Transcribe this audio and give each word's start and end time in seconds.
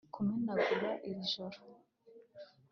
kumenagura 0.13 0.91
iri 1.09 1.21
joro 1.33 1.59